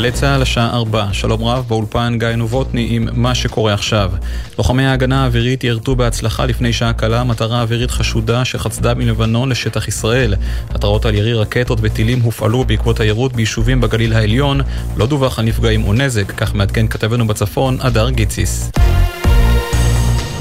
[0.00, 4.10] גלי צה"ל השעה 4, שלום רב, באולפן גיא נובוטני עם מה שקורה עכשיו.
[4.58, 10.34] לוחמי ההגנה האווירית ירדו בהצלחה לפני שעה קלה מטרה אווירית חשודה שחצדה מלבנון לשטח ישראל.
[10.70, 14.60] התרעות על ירי רקטות וטילים הופעלו בעקבות היירוט ביישובים בגליל העליון,
[14.96, 18.70] לא דווח על נפגעים או נזק, כך מעדכן כתבנו בצפון, הדר גיציס.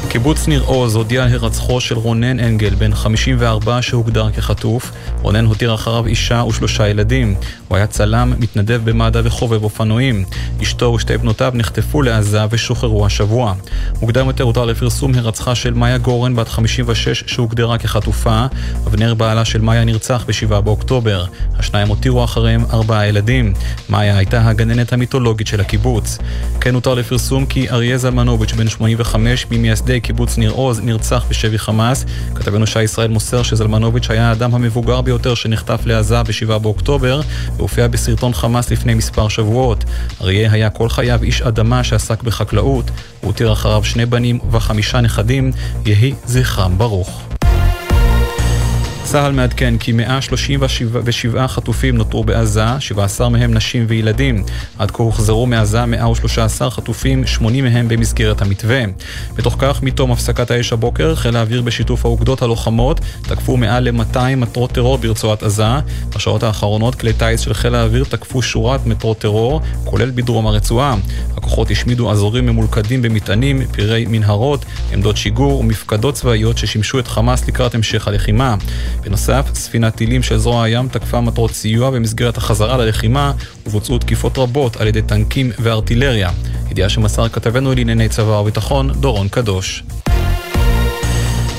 [0.10, 4.92] קיבוץ ניר עוז הודיע על הירצחו של רונן אנגל, בן 54 שהוגדר כחטוף.
[5.21, 7.36] רונן הותיר אחריו אישה ושלושה ילדים.
[7.68, 10.25] הוא היה צלם, מתנדב במד"א וחובב אופנועים.
[10.61, 13.54] אשתו ושתי בנותיו נחטפו לעזה ושוחררו השבוע.
[14.02, 18.46] מוקדם יותר הותר לפרסום הירצחה של מאיה גורן, בת 56, שהוגדרה כחטופה.
[18.88, 21.25] אבנר בעלה של מאיה נרצח ב-7 באוקטובר.
[21.57, 23.54] השניים הותירו אחריהם ארבעה ילדים.
[23.89, 26.18] מאיה הייתה הגננת המיתולוגית של הקיבוץ.
[26.61, 32.06] כן הותר לפרסום כי אריה זלמנוביץ', בן 85, ממייסדי קיבוץ ניר עוז נרצח בשבי חמאס.
[32.36, 37.22] כתבנו שי ישראל מוסר שזלמנוביץ' היה האדם המבוגר ביותר שנחטף לעזה ב-7 באוקטובר
[37.58, 39.83] והופיע בסרטון חמאס לפני מספר שבועות.
[40.22, 42.86] אריה היה כל חייו איש אדמה שעסק בחקלאות,
[43.22, 45.52] הוא הותיר אחריו שני בנים וחמישה נכדים,
[45.86, 47.22] יהי זכרם ברוך.
[49.11, 54.43] צה"ל מעדכן כי 137 חטופים נותרו בעזה, 17 מהם נשים וילדים.
[54.77, 58.83] עד כה הוחזרו מעזה 113 חטופים, 80 מהם במסגרת המתווה.
[59.35, 64.71] בתוך כך, מתום הפסקת האש הבוקר, חיל האוויר בשיתוף האוגדות הלוחמות תקפו מעל ל-200 מטרות
[64.71, 65.63] טרור ברצועת עזה.
[66.16, 70.95] בשעות האחרונות כלי טיס של חיל האוויר תקפו שורת מטרות טרור, כולל בדרום הרצועה.
[71.38, 77.75] הכוחות השמידו אזורים ממולכדים במטענים, פירי מנהרות, עמדות שיגור ומפקדות צבאיות ששימשו את חמאס לקראת
[77.75, 78.55] המשך הלחימה.
[79.03, 83.31] בנוסף, ספינת טילים של זרוע הים תקפה מטרות סיוע במסגרת החזרה ללחימה
[83.66, 86.31] ובוצעו תקיפות רבות על ידי טנקים וארטילריה.
[86.72, 89.83] ידיעה שמסר כתבנו לענייני צבא וביטחון, דורון קדוש.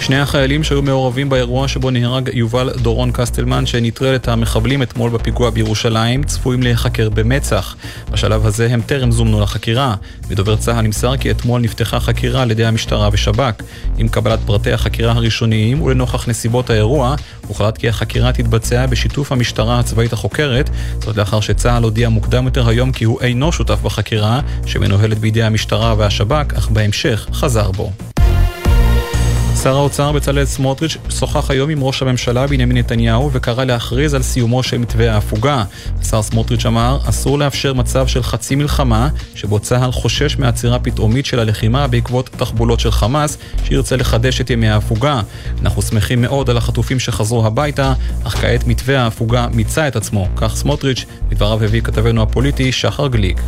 [0.00, 5.50] שני החיילים שהיו מעורבים באירוע שבו נהרג יובל דורון קסטלמן שנטרל את המחבלים אתמול בפיגוע
[5.50, 7.76] בירושלים צפויים להיחקר במצ"ח.
[8.10, 9.94] בשלב הזה הם טרם זומנו לחקירה.
[10.30, 13.62] מדובר צה"ל נמסר כי אתמול נפתחה חקירה על ידי המשטרה ושב"כ.
[13.98, 17.14] עם קבלת פרטי החקירה הראשוניים ולנוכח נסיבות האירוע,
[17.46, 22.92] הוחלט כי החקירה תתבצע בשיתוף המשטרה הצבאית החוקרת, זאת לאחר שצה"ל הודיע מוקדם יותר היום
[22.92, 27.92] כי הוא אינו שותף בחקירה, שמנוהלת בידי המשטרה והשב"כ, אך בהמשך חזר בו.
[29.62, 34.62] שר האוצר בצלאל סמוטריץ' שוחח היום עם ראש הממשלה בנימין נתניהו וקרא להכריז על סיומו
[34.62, 35.64] של מתווה ההפוגה.
[36.00, 41.40] השר סמוטריץ' אמר, אסור לאפשר מצב של חצי מלחמה, שבו צה"ל חושש מעצירה פתאומית של
[41.40, 45.20] הלחימה בעקבות תחבולות של חמאס, שירצה לחדש את ימי ההפוגה.
[45.62, 47.92] אנחנו שמחים מאוד על החטופים שחזרו הביתה,
[48.24, 50.28] אך כעת מתווה ההפוגה מיצה את עצמו.
[50.36, 53.40] כך סמוטריץ', מדבריו הביא כתבנו הפוליטי שחר גליק.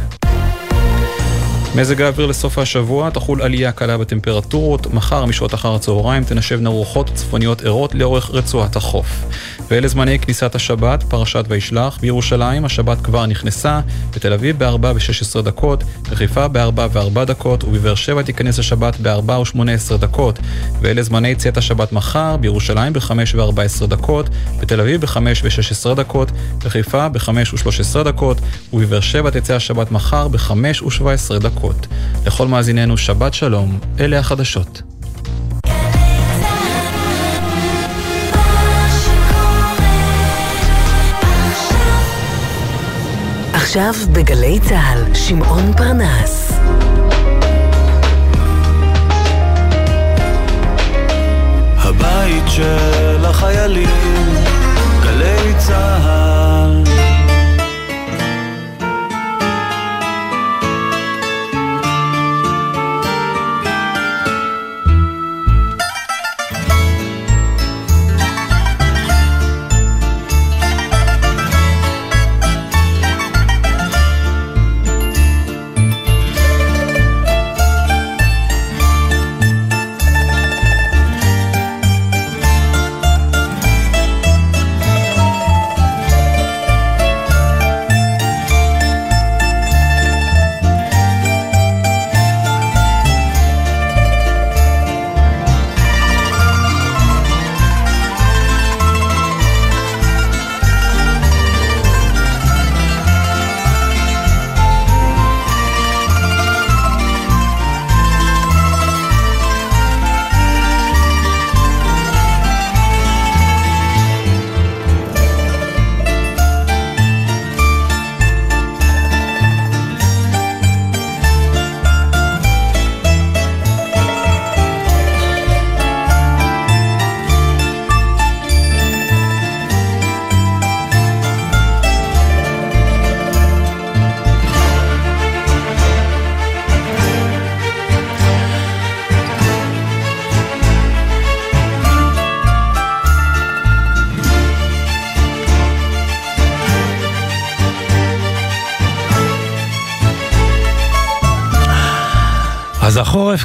[1.76, 7.62] מזג האוויר לסוף השבוע, תחול עלייה קלה בטמפרטורות, מחר משעות אחר הצהריים תנשבנה רוחות צפוניות
[7.62, 9.24] ערות לאורך רצועת החוף.
[9.68, 13.80] ואלה זמני כניסת השבת, פרשת וישלח, בירושלים השבת כבר נכנסה,
[14.16, 19.96] בתל אביב ב-4 ו-16 דקות, בחיפה ב-4 ו-4 דקות, ובבאר שבע תיכנס השבת ב-4 ו-18
[19.96, 20.38] דקות.
[20.80, 24.28] ואלה זמני צאת השבת מחר, בירושלים ב-5 ו-14 דקות,
[24.60, 26.30] בתל אביב ב-5 ו-16 דקות,
[26.64, 28.36] בחיפה ב-5 ו-13 דקות,
[28.72, 30.50] ובבאר שבע תצא השבת מחר ב-5
[30.82, 31.61] ו-17 דקות.
[31.62, 31.86] דקות.
[32.26, 34.82] לכל מאזיננו שבת שלום, אלה החדשות.
[43.52, 46.51] עכשיו בגלי צה"ל, שמעון פרנס.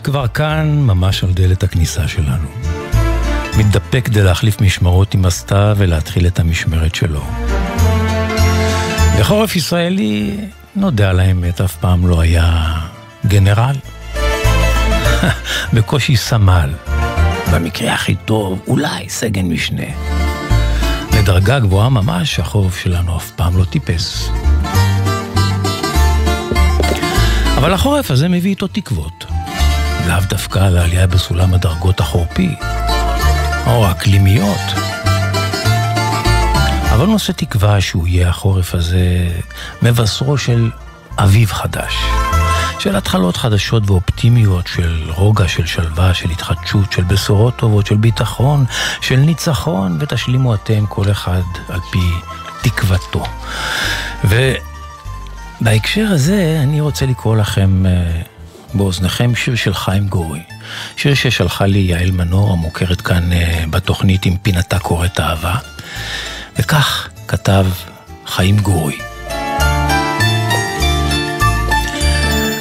[0.07, 2.47] כבר כאן, ממש על דלת הכניסה שלנו.
[3.57, 7.21] מתדפק כדי להחליף משמרות עם הסתיו ולהתחיל את המשמרת שלו.
[9.19, 10.37] וחורף ישראלי,
[10.75, 12.73] נודה על האמת, אף פעם לא היה
[13.25, 13.75] גנרל.
[15.73, 16.73] בקושי סמל.
[17.53, 19.87] במקרה הכי טוב, אולי סגן משנה.
[21.19, 24.29] לדרגה גבוהה ממש, החורף שלנו אף פעם לא טיפס.
[27.57, 29.36] אבל החורף הזה מביא איתו תקוות.
[30.07, 32.55] לאו דווקא לעלייה בסולם הדרגות החורפי,
[33.65, 34.73] או אקלימיות.
[36.93, 39.29] אבל נושא תקווה שהוא יהיה החורף הזה
[39.81, 40.71] מבשרו של
[41.17, 41.93] אביב חדש.
[42.79, 48.65] של התחלות חדשות ואופטימיות, של רוגע, של שלווה, של התחדשות, של בשורות טובות, של ביטחון,
[49.01, 52.09] של ניצחון, ותשלימו אתם כל אחד על פי
[52.61, 53.23] תקוותו.
[54.23, 58.21] ובהקשר הזה אני רוצה לקרוא לכם אה,
[58.77, 60.41] באוזניכם שיר של חיים גורי.
[60.97, 65.55] שיר ששלחה לי יעל מנור, המוכרת כאן אה, בתוכנית עם פינתה קוראת אהבה.
[66.59, 67.65] וכך כתב
[68.25, 68.97] חיים גורי.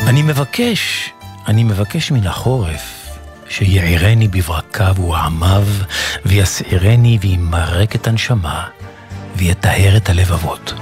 [0.06, 1.10] אני מבקש,
[1.48, 2.96] אני מבקש מן החורף
[3.48, 5.66] שיעירני בברקיו ועמיו,
[6.26, 8.64] ויסעירני וימרק את הנשמה,
[9.36, 10.74] ויטהר את הלבבות.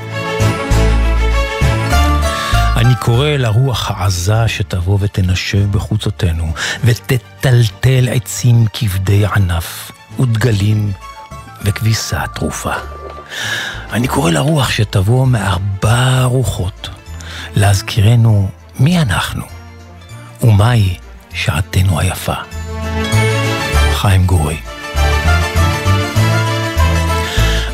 [2.77, 6.53] אני קורא לרוח העזה שתבוא ותנשב בחוצותינו,
[6.85, 9.91] ותטלטל עצים כבדי ענף,
[10.21, 10.93] ודגלים,
[11.65, 12.73] וכביסה טרופה.
[13.93, 16.89] אני קורא לרוח שתבוא מארבע רוחות,
[17.57, 18.49] להזכירנו
[18.81, 19.45] מי אנחנו
[20.43, 20.99] ומהי
[21.35, 22.35] שעתנו היפה.
[23.93, 24.74] חיים גורי.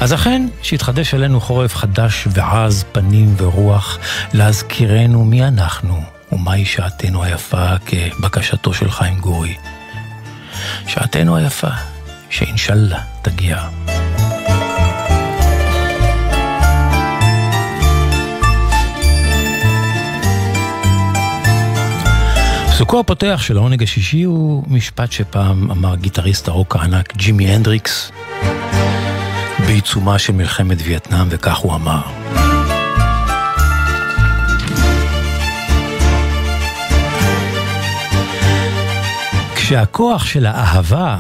[0.01, 3.99] אז אכן, שהתחדש עלינו חורף חדש ועז פנים ורוח,
[4.33, 6.03] להזכירנו מי אנחנו
[6.33, 9.55] ומהי שעתנו היפה כבקשתו של חיים גורי.
[10.87, 11.69] שעתנו היפה,
[12.31, 13.69] שאינשאללה תגיע.
[22.71, 28.13] פסוקו הפותח של העונג השישי הוא משפט שפעם אמר גיטריסט הרוק הענק ג'ימי הנדריקס
[29.71, 32.01] בעיצומה של מלחמת וייטנאם, וכך הוא אמר:
[39.55, 41.19] כשהכוח של האהבה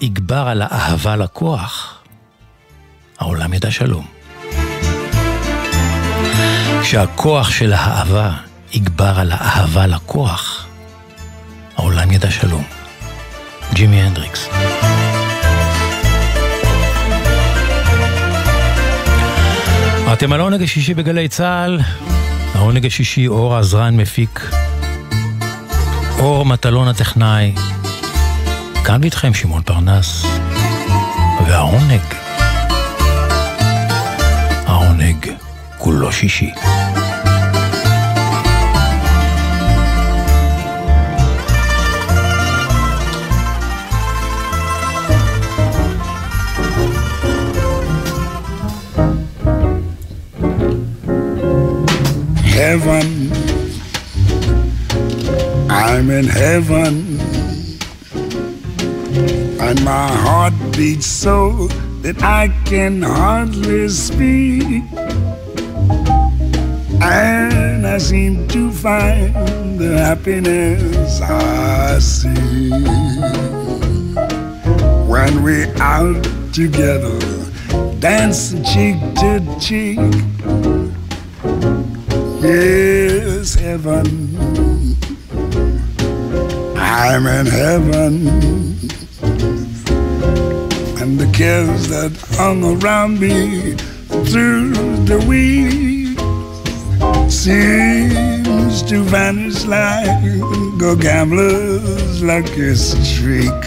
[0.00, 1.98] יגבר על האהבה לכוח,
[3.18, 4.06] העולם ידע שלום.
[6.82, 8.30] כשהכוח של האהבה
[8.72, 10.66] יגבר על האהבה לכוח,
[11.76, 12.64] העולם ידע שלום.
[13.74, 14.48] ג'ימי הנדריקס.
[20.12, 21.80] אתם על העונג השישי בגלי צה"ל,
[22.54, 24.50] העונג השישי אור עזרן מפיק,
[26.18, 27.54] אור מטלון הטכנאי,
[28.84, 30.26] כאן ואיתכם שמעון פרנס,
[31.46, 32.00] והעונג,
[34.66, 35.26] העונג
[35.78, 36.50] כולו שישי.
[52.62, 53.32] Heaven.
[55.68, 57.18] I'm in heaven.
[59.66, 61.66] And my heart beats so
[62.04, 64.84] that I can hardly speak.
[67.02, 69.34] And I seem to find
[69.80, 72.70] the happiness I see
[75.10, 77.18] when we're out together,
[77.98, 80.31] dancing cheek to cheek
[82.44, 84.36] is heaven.
[86.76, 88.26] I'm in heaven.
[91.00, 93.74] And the cares that hung around me
[94.26, 94.72] through
[95.04, 96.18] the week
[97.30, 100.08] seems to vanish like
[100.82, 103.62] a gambler's lucky streak.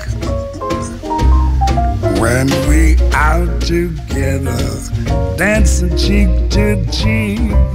[2.20, 4.58] When we out together,
[5.38, 7.75] dancing cheek to cheek.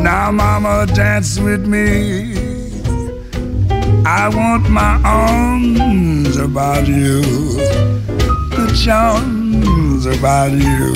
[0.00, 2.34] Now, mama, dance with me.
[4.04, 7.22] I want my arms about you,
[8.56, 10.92] the charms about you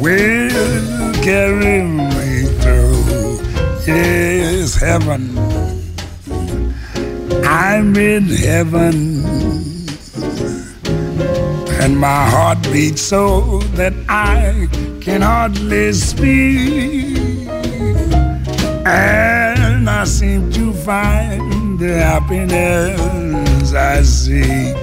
[0.00, 3.40] will carry me through.
[3.86, 5.36] Yes, heaven.
[7.44, 9.24] I'm in heaven.
[11.82, 14.68] And my heart beats so that I
[15.00, 17.15] can hardly speak.
[18.88, 24.76] And I seem to find the happiness I seek.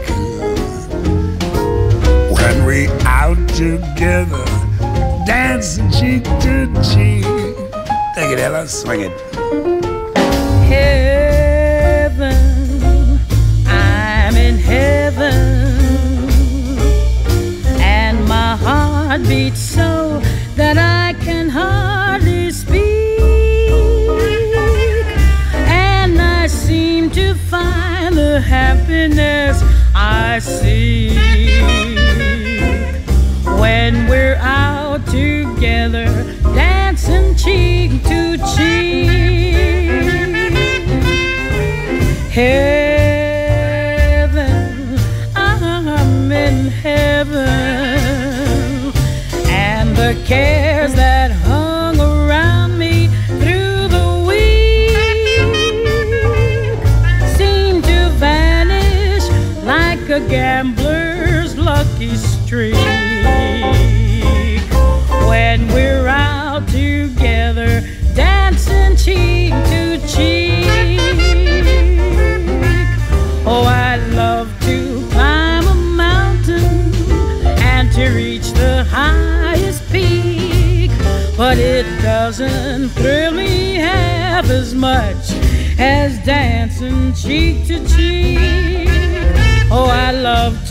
[2.29, 4.43] When we out together,
[5.25, 7.23] dancing cheek to cheek.
[8.13, 9.22] Take it, Ella, swing it.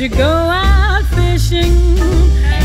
[0.02, 1.97] To go out fishing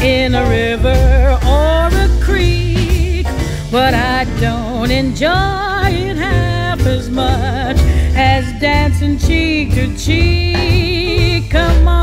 [0.01, 3.27] in a river or a creek,
[3.69, 7.77] but I don't enjoy it half as much
[8.15, 11.51] as dancing cheek to cheek.
[11.51, 11.96] Come on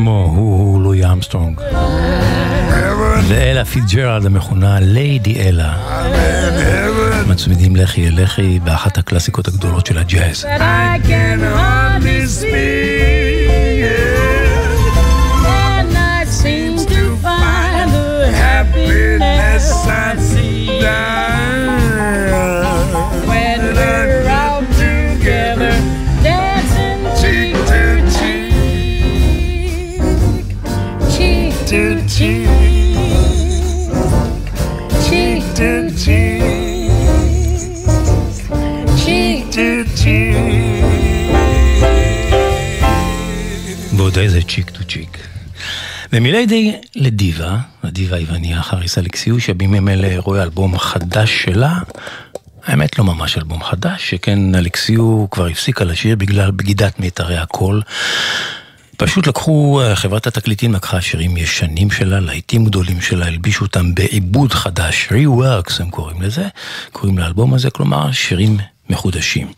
[0.00, 1.60] שמו הוא לואי אמסטרונג.
[3.28, 5.76] ואלה פיטג'רלד המכונה ליידי אלה.
[7.28, 10.44] מצמידים לחי אל לחי באחת הקלאסיקות הגדולות של הג'אז.
[10.44, 13.16] That I can hardly speak.
[15.46, 21.29] And I seem to find the happiness I see
[44.11, 45.17] ועוד איזה צ'יק טו צ'יק.
[46.13, 51.79] ומיליידי לדיבה, הדיבה היווניה חריס אלכסיו, שבימים אלה רואה אלבום חדש שלה.
[52.63, 57.81] האמת לא ממש אלבום חדש, שכן אלכסיו כבר הפסיקה לשיר בגלל בגידת מיתרי הקול.
[58.97, 65.07] פשוט לקחו, חברת התקליטים לקחה שירים ישנים שלה, להיטים גדולים שלה, הלבישו אותם בעיבוד חדש,
[65.11, 66.47] reworks הם קוראים לזה,
[66.91, 68.57] קוראים לאלבום הזה, כלומר שירים
[68.90, 69.52] מחודשים.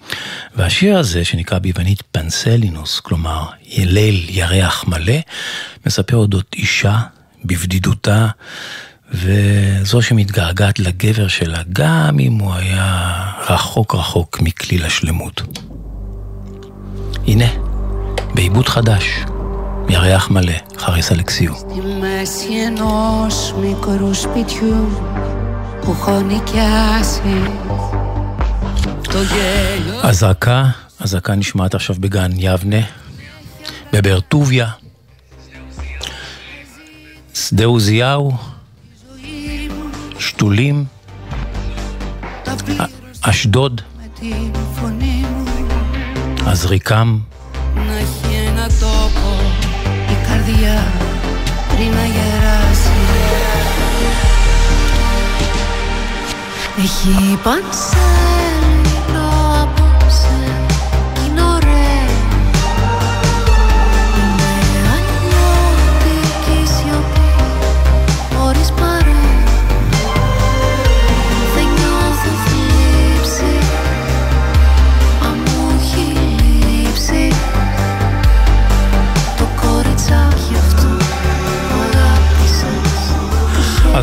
[0.56, 5.18] והשיר הזה, שנקרא ביוונית פנסלינוס, כלומר ליל ירח מלא,
[5.86, 6.98] מספר אודות אישה
[7.44, 8.28] בבדידותה,
[9.12, 13.16] וזו שמתגעגעת לגבר שלה, גם אם הוא היה
[13.48, 15.42] רחוק רחוק מכליל השלמות.
[17.26, 17.48] הנה,
[18.34, 19.04] בעיבוד חדש,
[19.88, 21.54] ירח מלא, חריס אלכסיו.
[21.54, 24.88] Στη μέση ενός μικρού σπιτιού
[25.82, 27.42] που έχω νοικιάσει
[27.74, 28.01] το γέλιο
[30.02, 30.64] אזעקה,
[31.00, 32.80] אזעקה נשמעת עכשיו בגן יבנה,
[33.92, 34.70] בבאר-טוביה,
[37.34, 38.36] שדה עוזיהו,
[40.18, 40.84] שתולים,
[43.20, 45.44] אשדוד, με την φωνή μου
[46.46, 47.18] הזריקם,
[47.74, 48.66] να έχει ένα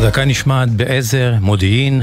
[0.00, 2.02] אזעקה נשמעת בעזר, מודיעין,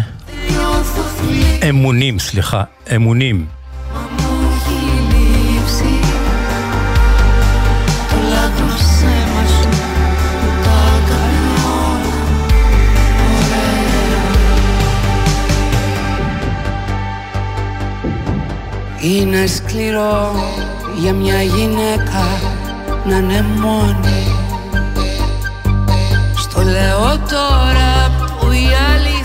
[0.50, 2.64] Νιώθω θλίψη אמונים, סליחה,
[2.96, 3.48] אמונים.
[3.96, 6.00] αν μου έχει λείψει
[8.10, 9.70] το λάθος ψέμα σου
[10.40, 12.14] που τα κάνει όλα
[13.38, 13.82] ωραία
[19.02, 20.32] Είναι σκληρό
[21.02, 22.26] για μια γυναίκα
[23.06, 24.27] να είναι μόνη Στο
[27.19, 28.11] autora,
[28.43, 29.18] o Yali.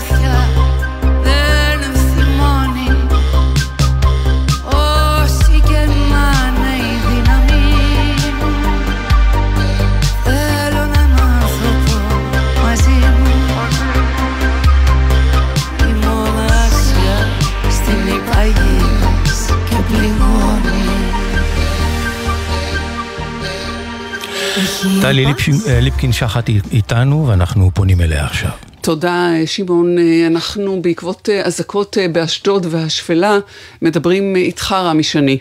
[25.04, 25.32] טלי אה,
[25.80, 28.50] ליפקין שחט איתנו, ואנחנו פונים אליה עכשיו.
[28.82, 29.98] תודה, שמעון.
[29.98, 33.38] אה, אנחנו בעקבות אה, אזעקות אה, באשדוד והשפלה
[33.82, 35.38] מדברים אה, איתך, רמי שני.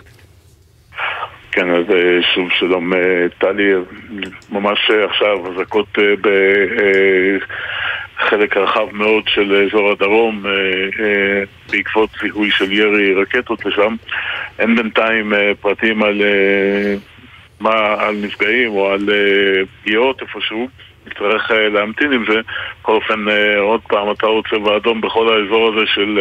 [1.52, 3.00] כן, אז אה, שוב שלום אה,
[3.38, 3.74] טלי,
[4.52, 6.14] ממש אה, עכשיו אזעקות אה,
[8.20, 10.52] בחלק רחב מאוד של אזור הדרום אה,
[11.06, 13.96] אה, בעקבות זיהוי של ירי רקטות לשם.
[14.60, 16.96] אין בינתיים אה, פרטים על, אה,
[17.64, 20.68] מה, על נפגעים או על אה, פגיעות איפשהו.
[21.08, 22.40] נצטרך אה, להמתין עם זה.
[22.82, 26.20] בכל אופן, אה, עוד פעם, אתה רוצה באדום בכל האזור הזה של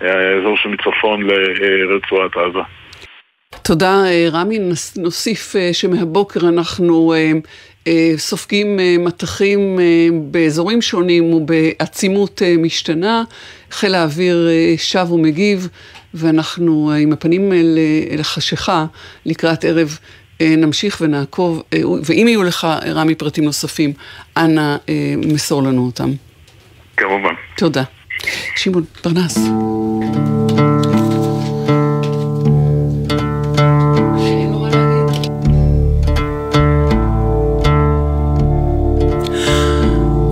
[0.00, 2.58] האזור שמצפון לרצועת עזה.
[3.62, 3.94] תודה,
[4.32, 4.58] רמי.
[4.96, 7.14] נוסיף שמהבוקר אנחנו
[8.16, 9.78] סופגים מטחים
[10.30, 13.22] באזורים שונים ובעצימות משתנה.
[13.70, 15.68] חיל האוויר שב ומגיב,
[16.14, 17.52] ואנחנו עם הפנים
[18.20, 18.84] החשיכה
[19.26, 19.98] לקראת ערב.
[20.42, 23.92] אה, נמשיך ונעקוב, אה, ואם יהיו לך, אה, רמי, פרטים נוספים,
[24.36, 24.76] אנא
[25.16, 26.10] מסור לנו אותם.
[26.96, 27.34] כמובן.
[27.56, 27.82] תודה.
[28.56, 29.38] שמעון פרנס.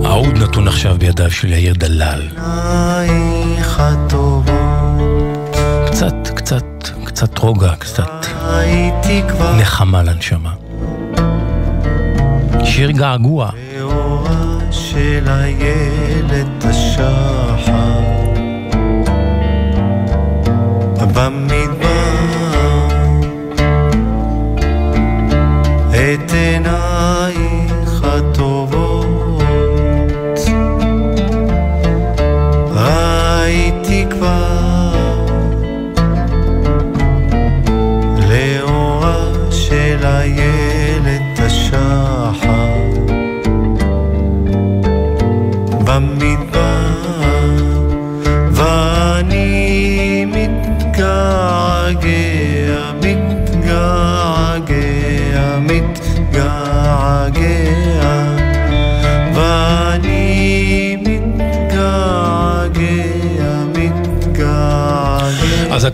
[0.03, 2.21] העוד נתון עכשיו בידיו של יאיר דלל.
[5.87, 6.80] קצת, קצת,
[7.21, 8.25] קצת רוגע, קצת
[9.59, 10.53] נחמה לנשמה.
[12.63, 18.01] שיר געגוע, באורה של איילת השחר.
[21.13, 21.80] במדבר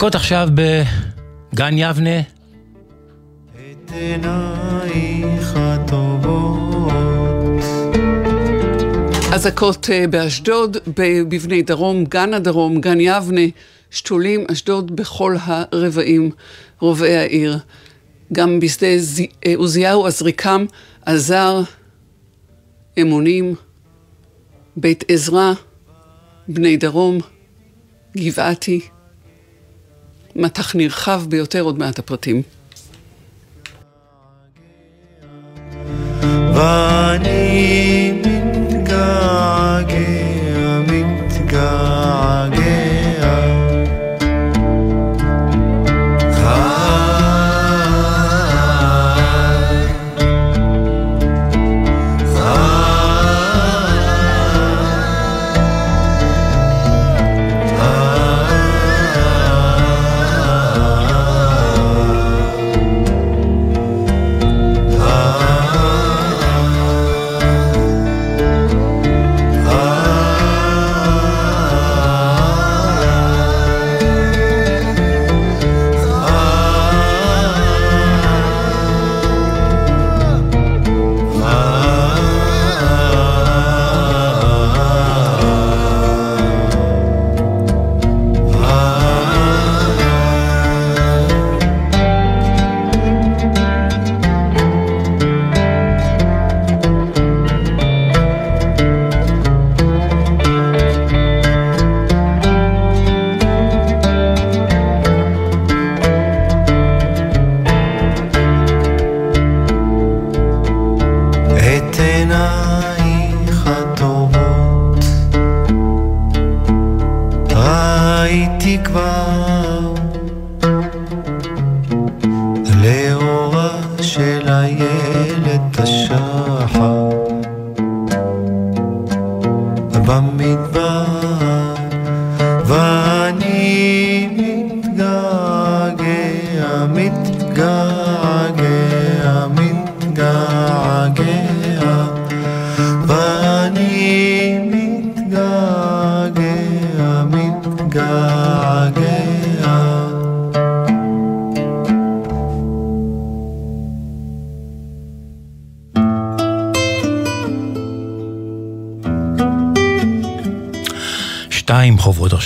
[0.07, 7.01] אזעקות עכשיו בגן יבנה, את עינייך הטובות
[9.33, 10.77] אזעקות אה, באשדוד,
[11.29, 13.41] בבני דרום, גן הדרום, גן יבנה,
[13.89, 16.31] שתולים, אשדוד בכל הרבעים,
[16.79, 17.59] רובעי העיר.
[18.33, 18.87] גם בשדה
[19.45, 20.65] אה, עוזיהו, עזריקם,
[21.05, 21.61] עזר,
[23.01, 23.55] אמונים,
[24.75, 25.53] בית עזרא,
[26.47, 27.17] בני דרום,
[28.17, 28.81] גבעתי.
[30.37, 32.41] מטח נרחב ביותר, עוד מעט הפרטים.
[36.53, 38.97] ואני מתגעגע
[40.87, 42.56] מתגעגע,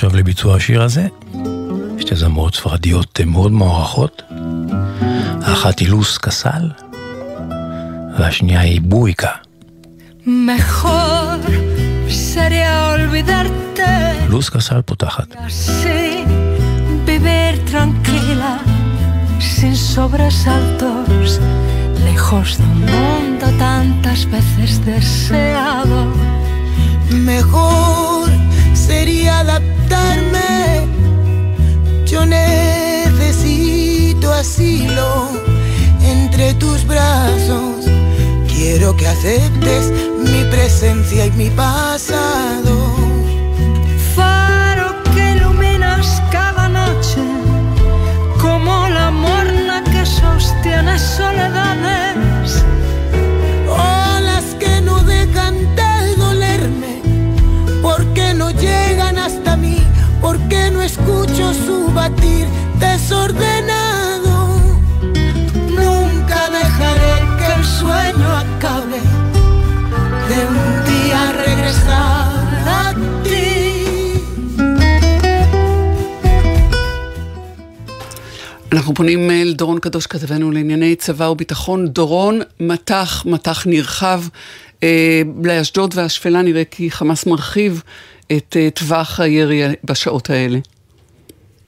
[0.03, 1.07] עכשיו לביצוע השיר הזה.
[1.99, 4.21] שתי זמרות ספרדיות מאוד מוערכות.
[5.41, 6.69] האחת היא לוס קסל,
[8.17, 9.29] והשנייה היא בויקה.
[14.29, 15.27] לוס קסל פותחת.
[19.57, 21.29] Sin sobresaltos,
[22.05, 25.99] lejos de un mundo tantas veces deseado.
[27.31, 28.01] Mejor
[28.91, 30.85] sería adaptarme.
[32.05, 33.53] Yo necesito
[34.33, 35.29] asilo
[36.03, 37.85] entre tus brazos.
[38.53, 43.20] Quiero que aceptes mi presencia y mi pasado.
[63.11, 64.35] Desordenado.
[65.79, 69.01] Nunca dejaré que el sueño acabe
[70.29, 72.31] de un día regresar
[72.79, 72.93] a
[73.23, 73.47] ti.
[78.71, 81.87] אנחנו פונים אל דורון קדוש, כתבנו לענייני צבא וביטחון.
[81.87, 84.21] דורון, מטח, מטח נרחב.
[84.83, 87.81] אה, לאשדוד והשפלה נראה כי חמאס מרחיב
[88.31, 90.59] את אה, טווח הירי בשעות האלה.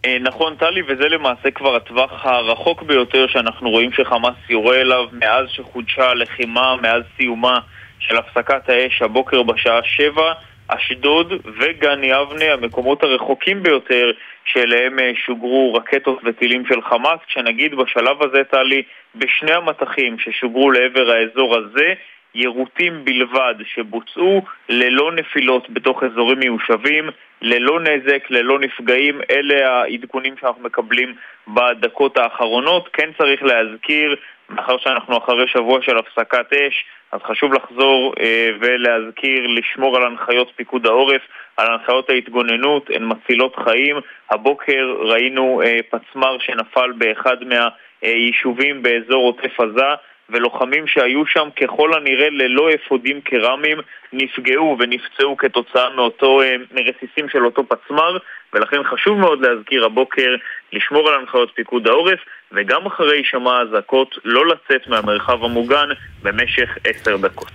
[0.06, 5.46] אה, נכון, טלי, וזה למעשה כבר הטווח הרחוק ביותר שאנחנו רואים שחמאס יורה אליו מאז
[5.50, 7.60] שחודשה הלחימה, מאז סיומה
[8.00, 10.34] של הפסקת האש הבוקר בשעה שבע.
[10.68, 14.12] אשדוד וגן יבנה, המקומות הרחוקים ביותר
[14.46, 18.82] שאליהם אה, שוגרו רקטות וטילים של חמאס, כשנגיד בשלב הזה, טלי,
[19.16, 21.94] בשני המטחים ששוגרו לעבר האזור הזה,
[22.36, 27.10] יירוטים בלבד שבוצעו ללא נפילות בתוך אזורים מיושבים,
[27.42, 31.16] ללא נזק, ללא נפגעים, אלה העדכונים שאנחנו מקבלים
[31.48, 32.90] בדקות האחרונות.
[32.94, 34.16] כן צריך להזכיר,
[34.50, 40.52] מאחר שאנחנו אחרי שבוע של הפסקת אש, אז חשוב לחזור אה, ולהזכיר, לשמור על הנחיות
[40.56, 41.22] פיקוד העורף,
[41.58, 43.96] על הנחיות ההתגוננות, הן מצילות חיים.
[44.30, 49.94] הבוקר ראינו אה, פצמ"ר שנפל באחד מהיישובים באזור עוטף עזה.
[50.30, 53.78] ולוחמים שהיו שם ככל הנראה ללא אפודים קרמיים
[54.14, 58.18] נפגעו ונפצעו כתוצאה מאותו, אה, מרסיסים של אותו פצמ"ר
[58.54, 60.36] ולכן חשוב מאוד להזכיר הבוקר
[60.74, 62.20] לשמור על הנחיות פיקוד העורף
[62.52, 65.88] וגם אחרי הישמע האזעקות לא לצאת מהמרחב המוגן
[66.24, 67.48] במשך עשר דקות.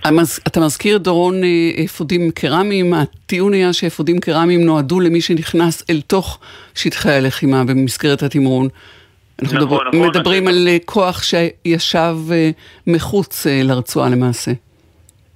[0.47, 2.93] אתה מזכיר, דורון, אה, אפודים קרמיים.
[2.93, 6.39] הטיעון היה שאפודים קרמיים נועדו למי שנכנס אל תוך
[6.75, 8.67] שטחי הלחימה במסגרת התמרון.
[9.43, 12.49] אנחנו נכון, מדבר- נכון, מדברים על אה, כוח שישב אה,
[12.87, 14.51] מחוץ אה, לרצועה למעשה.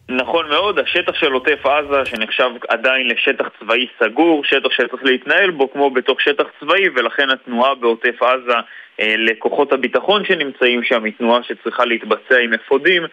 [0.10, 5.72] נכון מאוד, השטח של עוטף עזה שנחשב עדיין לשטח צבאי סגור, שטח שצריך להתנהל בו
[5.74, 8.54] כמו בתוך שטח צבאי ולכן התנועה בעוטף עזה
[9.00, 13.04] לכוחות הביטחון שנמצאים שם היא תנועה שצריכה להתבצע עם אפודים.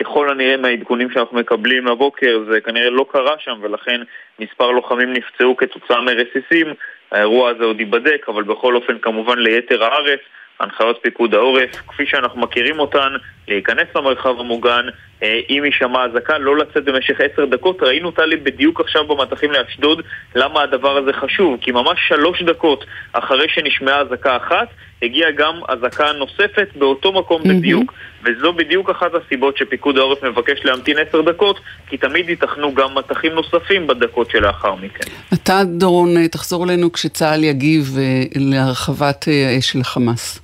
[0.00, 4.00] ככל הנראה מהעדכונים שאנחנו מקבלים הבוקר זה כנראה לא קרה שם ולכן
[4.38, 6.66] מספר לוחמים נפצעו כתוצאה מרסיסים
[7.12, 10.20] האירוע הזה עוד ייבדק אבל בכל אופן כמובן ליתר הארץ
[10.60, 13.12] הנחיות פיקוד העורף, כפי שאנחנו מכירים אותן,
[13.48, 14.86] להיכנס למרחב המוגן,
[15.22, 17.82] אם יישמע אזעקה, לא לצאת במשך עשר דקות.
[17.82, 20.02] ראינו טלי בדיוק עכשיו במטחים לאשדוד
[20.34, 24.68] למה הדבר הזה חשוב, כי ממש שלוש דקות אחרי שנשמעה אזעקה אחת,
[25.02, 27.92] הגיעה גם אזעקה נוספת באותו מקום בדיוק.
[28.24, 33.32] וזו בדיוק אחת הסיבות שפיקוד העורף מבקש להמתין עשר דקות, כי תמיד ייתכנו גם מטחים
[33.32, 35.10] נוספים בדקות שלאחר מכן.
[35.34, 40.40] אתה, דורון, אה, תחזור אלינו כשצה"ל יגיב אה, להרחבת אה, האש של החמאס.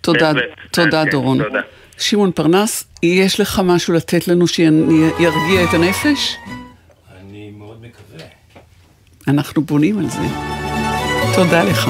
[0.00, 0.32] תודה.
[0.70, 1.42] תודה כן, דורון.
[1.42, 1.60] תודה.
[1.98, 6.36] שמעון פרנס, יש לך משהו לתת לנו שירגיע את הנפש?
[7.20, 8.26] אני מאוד מקווה.
[9.28, 10.26] אנחנו בונים על זה.
[11.34, 11.88] תודה לך.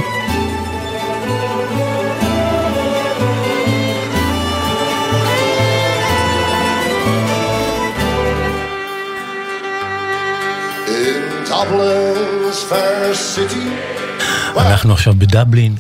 [14.56, 15.74] אנחנו עכשיו בדבלין.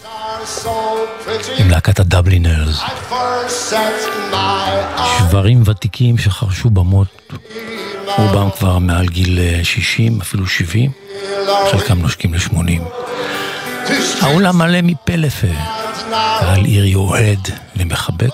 [1.58, 2.80] עם להקת הדבלינרס.
[5.18, 7.32] שברים ותיקים שחרשו במות,
[8.18, 10.90] רובם כבר מעל גיל אה, 60, אפילו 70,
[11.72, 12.56] חלקם נושקים ל-80.
[13.86, 15.46] to streets העולם מלא מפה לפה.
[16.40, 18.30] קהל עירי אוהד ומחבק.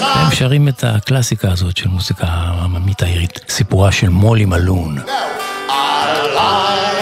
[0.00, 4.98] והם שרים את הקלאסיקה הזאת של מוזיקה העממית העירית, סיפורה של מולי מלון.
[5.68, 6.95] Alive,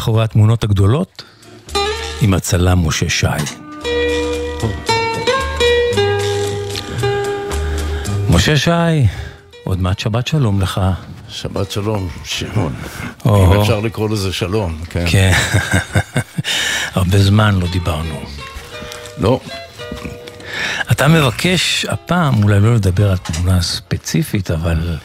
[0.00, 1.22] מאחורי התמונות הגדולות
[2.20, 3.26] עם הצלם משה שי.
[8.30, 8.70] משה שי,
[9.64, 10.80] עוד מעט שבת שלום לך.
[11.28, 12.74] שבת שלום, שמעון.
[13.26, 15.04] אם אפשר לקרוא לזה שלום, כן.
[15.08, 15.32] כן.
[16.94, 18.20] הרבה זמן לא דיברנו.
[19.18, 19.40] לא.
[20.90, 24.96] אתה מבקש הפעם אולי לא לדבר על תמונה ספציפית, אבל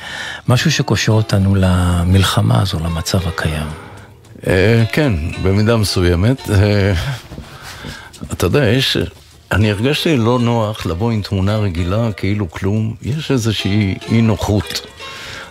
[0.48, 3.85] משהו שקושר אותנו למלחמה הזו, למצב הקיים.
[4.48, 6.50] אה, כן, במידה מסוימת.
[6.50, 6.94] אה,
[8.34, 8.98] אתה יודע, יש...
[9.52, 14.88] אני הרגשתי לא נוח לבוא עם תמונה רגילה כאילו כלום, יש איזושהי אי נוחות.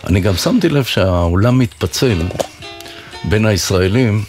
[0.07, 2.21] אני גם שמתי לב שהעולם מתפצל
[3.23, 4.23] בין הישראלים,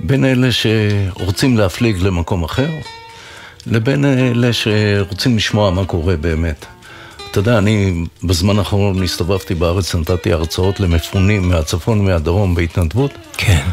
[0.00, 2.70] בין אלה שרוצים להפליג למקום אחר,
[3.66, 6.66] לבין אלה שרוצים לשמוע מה קורה באמת.
[7.38, 13.10] אתה יודע, אני בזמן האחרון הסתובבתי בארץ, נתתי הרצאות למפונים מהצפון ומהדרום בהתנדבות.
[13.36, 13.66] כן.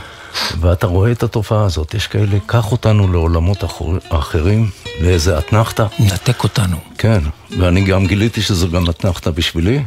[0.60, 4.70] ואתה רואה את התופעה הזאת, יש כאלה, קח אותנו לעולמות אחר, אחרים,
[5.02, 5.86] לאיזה אתנחתא.
[6.00, 6.78] נתק אותנו.
[6.98, 7.20] כן,
[7.60, 9.84] ואני גם גיליתי שזו גם אתנחתא בשבילי.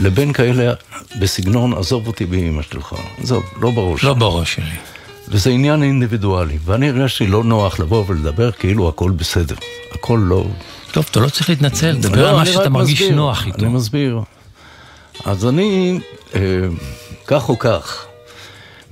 [0.00, 0.72] לבין כאלה
[1.20, 2.94] בסגנון, עזוב אותי באמא שלך.
[3.22, 4.04] עזוב, לא בראש.
[4.04, 4.76] לא בראש שלי.
[5.28, 9.56] וזה עניין אינדיבידואלי, ואני הרגשתי לא נוח לבוא ולדבר כאילו הכל בסדר.
[9.92, 10.44] הכל לא...
[10.96, 13.58] טוב, אתה לא צריך להתנצל, דבר לא, על מה שאתה מרגיש מסביר, נוח איתו.
[13.58, 14.20] אני מסביר.
[15.24, 15.98] אז אני,
[16.34, 16.40] אה,
[17.26, 18.06] כך או כך,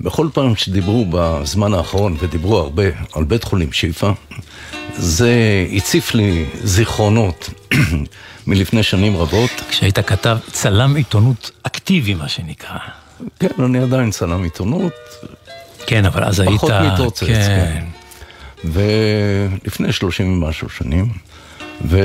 [0.01, 4.11] בכל פעם שדיברו בזמן האחרון, ודיברו הרבה על בית חולים שיפא,
[4.95, 5.33] זה
[5.75, 7.49] הציף לי זיכרונות
[8.47, 9.51] מלפני שנים רבות.
[9.69, 12.77] כשהיית כתב צלם עיתונות אקטיבי, מה שנקרא.
[13.39, 14.93] כן, אני עדיין צלם עיתונות.
[15.85, 16.55] כן, אבל אז היית...
[16.55, 17.81] פחות מתרוצץ, כן.
[18.63, 18.69] כן.
[19.63, 21.25] ולפני שלושים ומשהו שנים,
[21.81, 21.99] ו...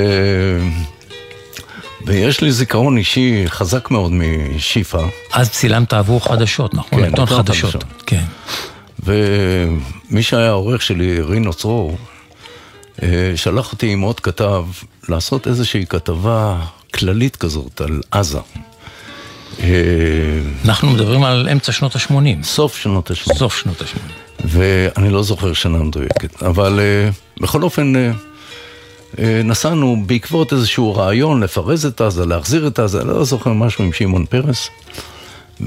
[2.05, 5.05] ויש לי זיכרון אישי חזק מאוד משיפא.
[5.33, 6.99] אז צילמת עבור חדשות, נכון?
[6.99, 7.73] כן, עיתון חדשות.
[7.73, 7.83] חדשות.
[8.05, 8.23] כן.
[9.03, 11.97] ומי שהיה העורך שלי, רינו צרור,
[13.03, 14.65] אה, שלח אותי עם עוד כתב
[15.09, 16.59] לעשות איזושהי כתבה
[16.93, 18.39] כללית כזאת על עזה.
[19.59, 19.67] אה,
[20.65, 22.43] אנחנו מדברים על אמצע שנות ה-80.
[22.43, 23.35] סוף שנות ה-80.
[23.35, 24.11] סוף שנות ה-80.
[24.45, 27.09] ואני לא זוכר שנה מדויקת, אבל אה,
[27.41, 27.93] בכל אופן
[29.19, 34.25] נסענו בעקבות איזשהו רעיון לפרז את עזה, להחזיר את עזה, לא זוכר משהו עם שמעון
[34.25, 34.69] פרס.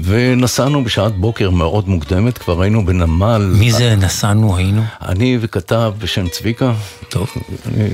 [0.03, 3.51] ונסענו בשעת בוקר מאוד מוקדמת, כבר היינו בנמל.
[3.59, 4.81] מי זה נסענו, היינו?
[5.01, 6.73] אני וכתב בשם צביקה.
[7.09, 7.29] טוב.
[7.67, 7.89] אני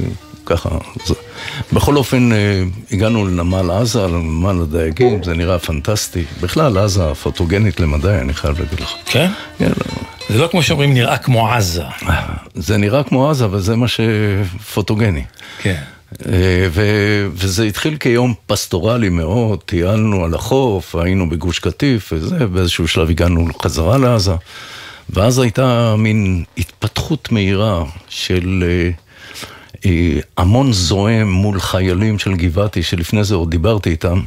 [0.51, 0.69] ככה,
[1.05, 1.13] זה.
[1.73, 6.23] בכל אופן, אה, הגענו לנמל עזה, לנמל הדייגים, זה נראה פנטסטי.
[6.41, 8.93] בכלל, עזה פוטוגנית למדי, אני חייב להגיד לך.
[9.05, 9.31] כן?
[9.57, 9.71] כן.
[10.29, 11.83] זה לא כמו שאומרים נראה כמו עזה.
[12.55, 15.23] זה נראה כמו עזה, אבל זה מה שפוטוגני.
[15.61, 15.81] כן.
[16.25, 22.87] אה, ו- וזה התחיל כיום פסטורלי מאוד, טיילנו על החוף, היינו בגוש קטיף וזה, באיזשהו
[22.87, 24.33] שלב הגענו חזרה לעזה.
[25.09, 28.91] ואז הייתה מין התפתחות מהירה של אה,
[30.37, 34.21] המון זועם מול חיילים של גבעתי, שלפני זה עוד דיברתי איתם,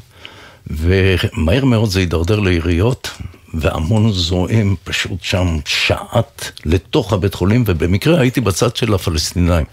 [0.67, 3.11] ומהר מאוד זה הידרדר ליריות,
[3.55, 9.67] והמון זועם פשוט שם שעט לתוך הבית חולים, ובמקרה הייתי בצד של הפלסטינאים.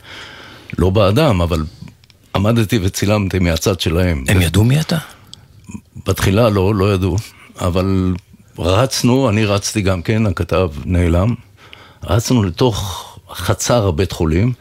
[0.77, 1.63] לא באדם, אבל
[2.35, 4.23] עמדתי וצילמתי מהצד שלהם.
[4.27, 4.97] הם ידעו מי אתה?
[6.07, 7.17] בתחילה לא, לא ידעו,
[7.61, 8.13] אבל
[8.59, 11.35] רצנו, אני רצתי גם כן, הכתב נעלם,
[12.03, 14.53] רצנו לתוך חצר הבית חולים,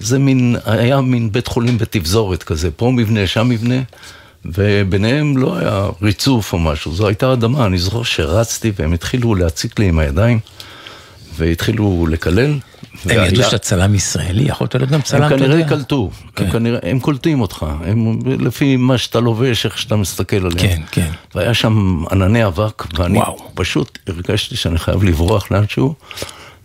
[0.00, 3.80] זה מין, היה מין בית חולים בתפזורת כזה, פה מבנה, שם מבנה,
[4.44, 9.78] וביניהם לא היה ריצוף או משהו, זו הייתה אדמה, אני זוכר שרצתי והם התחילו להציק
[9.78, 10.38] לי עם הידיים,
[11.36, 12.58] והתחילו לקלל.
[13.04, 15.68] הם ידעו שאתה צלם ישראלי, יכולת להיות גם צלם, הם אתה כנראה יודע.
[15.68, 20.56] קלטו, הם כנראה, הם קולטים אותך, הם לפי מה שאתה לובש, איך שאתה מסתכל עליהם.
[20.58, 21.10] כן, כן.
[21.34, 23.20] והיה שם ענני אבק, ואני
[23.54, 25.94] פשוט הרגשתי שאני חייב לברוח לאנשהו,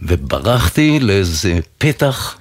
[0.02, 2.38] וברחתי לאיזה פתח,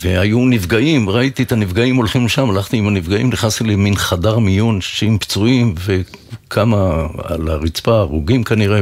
[0.00, 5.18] והיו נפגעים, ראיתי את הנפגעים הולכים לשם, הלכתי עם הנפגעים, נכנסתי למין חדר מיון עם
[5.18, 8.80] פצועים, וכמה על הרצפה, הרוגים כנראה,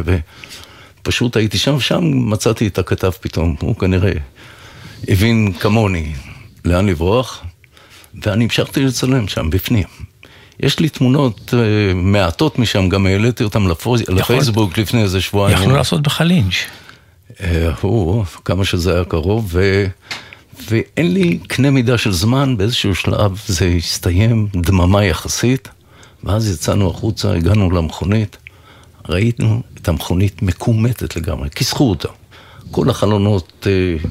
[1.02, 4.12] ופשוט הייתי שם, שם מצאתי את הכתב פתאום, הוא כנראה
[5.08, 6.12] הבין כמוני
[6.64, 7.44] לאן לברוח,
[8.22, 9.86] ואני המשכתי לצלם שם, בפנים.
[10.60, 15.58] יש לי תמונות uh, מעטות משם, גם העליתי אותן לפו- לפייסבוק לפני איזה שבועיים.
[15.58, 16.54] יכלו לעשות בך לינץ'.
[17.40, 19.86] אה, הוא, כמה שזה היה קרוב, ו...
[20.70, 25.68] ואין לי קנה מידה של זמן, באיזשהו שלב זה הסתיים, דממה יחסית,
[26.24, 28.36] ואז יצאנו החוצה, הגענו למכונית,
[29.08, 32.08] ראינו את המכונית מקומטת לגמרי, כיסחו אותה.
[32.70, 34.08] כל החלונות אה,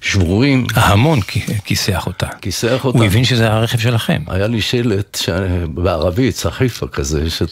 [0.00, 0.66] שבורים.
[0.74, 1.20] ההמון
[1.64, 2.26] כיסח אותה.
[2.40, 2.98] כיסח אותה.
[2.98, 4.22] הוא הבין שזה הרכב שלכם.
[4.26, 5.28] היה לי שלט ש...
[5.74, 7.42] בערבית, סחיפה כזה, ש...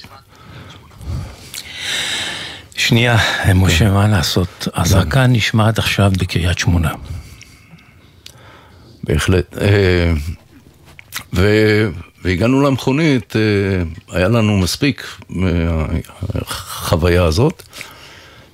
[2.77, 3.17] שנייה,
[3.55, 4.69] משה, מה לעשות?
[4.75, 6.91] הזעקה נשמעת עכשיו בקריית שמונה.
[9.13, 9.59] בהחלט.
[9.59, 10.13] אה,
[11.35, 11.49] ו...
[12.25, 13.41] והגענו למכונית, אה,
[14.17, 17.63] היה לנו מספיק מהחוויה הזאת,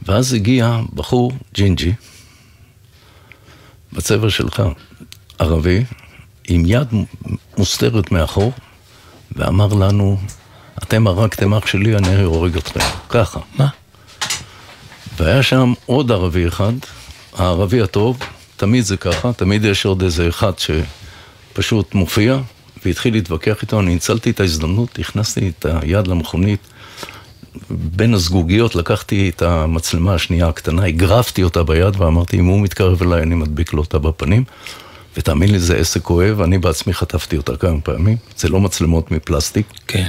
[0.02, 1.92] ואז הגיע בחור ג'ינג'י,
[3.92, 4.62] בצבע שלך,
[5.38, 5.84] ערבי,
[6.48, 6.88] עם יד
[7.58, 8.52] מוסתרת מאחור,
[9.32, 10.18] ואמר לנו,
[10.82, 12.80] אתם הרגתם אח שלי, אני הורג אתכם.
[13.08, 13.40] ככה.
[13.58, 13.68] מה?
[15.16, 16.72] והיה שם עוד ערבי אחד,
[17.36, 18.18] הערבי הטוב,
[18.56, 22.38] תמיד זה ככה, תמיד יש עוד איזה אחד שפשוט מופיע,
[22.84, 26.60] והתחיל להתווכח איתו, אני ניצלתי את ההזדמנות, הכנסתי את היד למכונית,
[27.70, 33.22] בין הזגוגיות לקחתי את המצלמה השנייה הקטנה, הגרפתי אותה ביד ואמרתי, אם הוא מתקרב אליי,
[33.22, 34.44] אני מדביק לו אותה בפנים.
[35.16, 39.66] ותאמין לי, זה עסק כואב, אני בעצמי חטפתי אותה כמה פעמים, זה לא מצלמות מפלסטיק.
[39.86, 40.08] כן.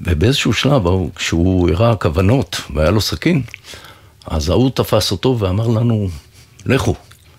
[0.00, 0.82] ובאיזשהו שלב,
[1.14, 3.42] כשהוא הראה כוונות והיה לו סכין,
[4.26, 6.08] אז ההוא תפס אותו ואמר לנו,
[6.66, 6.94] לכו.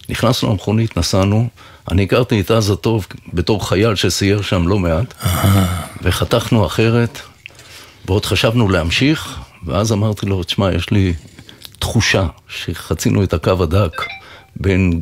[0.10, 1.47] נכנסנו למכונית, נסענו,
[1.91, 5.14] אני הכרתי את עזה טוב בתור חייל שסייר שם לא מעט,
[6.01, 7.20] וחתכנו אחרת,
[8.05, 11.14] ועוד חשבנו להמשיך, ואז אמרתי לו, תשמע, יש לי
[11.80, 14.03] תחושה שחצינו את הקו הדק
[14.55, 15.01] בין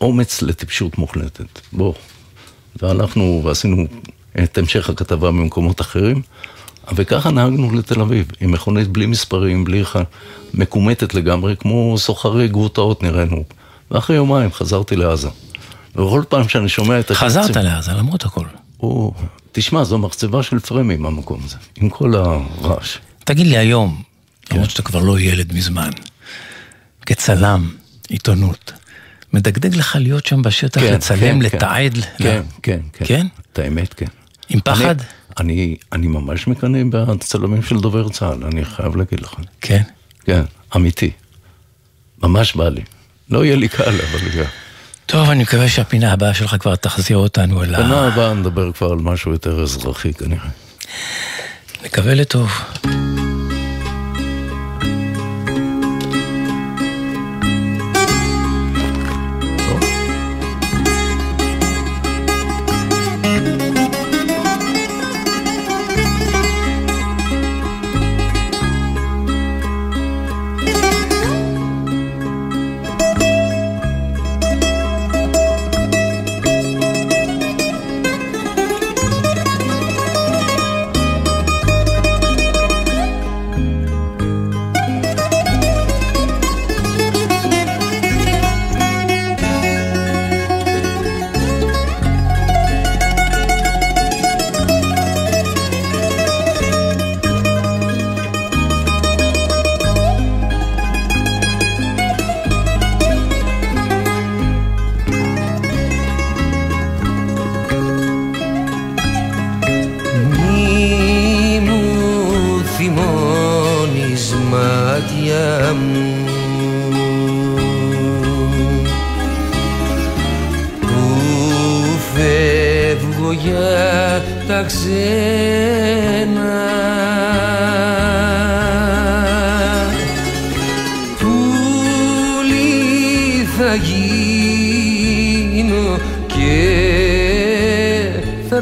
[0.00, 1.60] אומץ לטיפשות מוחלטת.
[1.72, 1.94] בוא.
[2.82, 3.86] והלכנו ועשינו
[4.42, 6.22] את המשך הכתבה במקומות אחרים,
[6.94, 9.96] וככה נהגנו לתל אביב, עם מכונית בלי מספרים, בלי ח...
[10.54, 13.44] מקומטת לגמרי, כמו סוחרי גרוטאות נראינו.
[13.92, 15.28] ואחרי יומיים חזרתי לעזה.
[15.92, 17.24] וכל פעם שאני שומע את הקצב...
[17.24, 18.46] חזרת לעזה, למרות הכל.
[18.80, 19.14] או,
[19.52, 22.96] תשמע, זו מחצבה של פרמים המקום הזה, עם כל הרעש.
[23.24, 24.02] תגיד לי היום,
[24.52, 25.90] למרות שאתה כבר לא ילד מזמן,
[27.06, 27.70] כצלם,
[28.08, 28.72] עיתונות,
[29.32, 31.98] מדגדג לך להיות שם בשטח, כן, לצלם, כן, לתעד?
[32.18, 33.04] כן, כן, כן.
[33.04, 33.26] כן?
[33.52, 34.06] את האמת, כן.
[34.48, 34.94] עם פחד?
[35.38, 39.34] אני, אני, אני ממש מקנא בצלמים של דובר צה"ל, אני חייב להגיד לך.
[39.60, 39.82] כן?
[40.24, 40.42] כן,
[40.76, 41.10] אמיתי.
[42.22, 42.82] ממש בא לי.
[43.32, 44.44] לא יהיה לי קל, אבל גם.
[45.06, 47.78] טוב, אני מקווה שהפינה הבאה שלך כבר תחזיר אותנו אל ה...
[47.78, 50.48] בשנה הבאה נדבר כבר על משהו יותר אזרחי כנראה.
[51.84, 52.50] נקווה לטוב.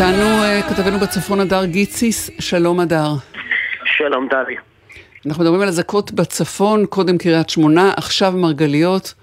[0.00, 3.10] איתנו אה, כתבנו בצפון הדר גיציס, שלום הדר.
[3.84, 4.56] שלום טלי.
[5.26, 9.14] אנחנו מדברים על אזעקות בצפון, קודם קריית שמונה, עכשיו מרגליות.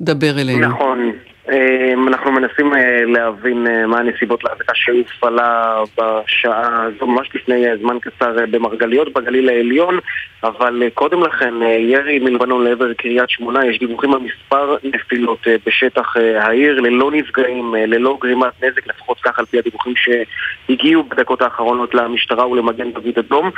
[0.00, 0.68] דבר אלינו.
[0.68, 1.12] נכון.
[1.50, 7.76] אה, אנחנו מנסים אה, להבין אה, מה הנסיבות לאזעקה שהופעלה בשעה הזו, ממש לפני אה,
[7.76, 9.98] זמן קצר במרגליות בגליל העליון,
[10.42, 16.80] אבל קודם לכן ירי מלבנון לעבר קריית שמונה, יש דיווחים על מספר נפילות בשטח העיר,
[16.80, 22.92] ללא נפגעים, ללא גרימת נזק, לפחות כך על פי הדיווחים שהגיעו בדקות האחרונות למשטרה ולמגן
[22.92, 23.50] דוד אדום.